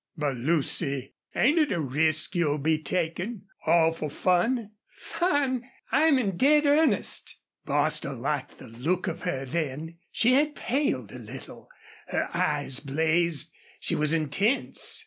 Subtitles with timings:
[0.17, 5.63] "But, Lucy, ain't it a risk you'll be takin' all for fun?" "Fun!...
[5.91, 9.99] I'm in dead earnest." Bostil liked the look of her then.
[10.09, 11.69] She had paled a little;
[12.07, 14.99] her eyes blazed; she was intense.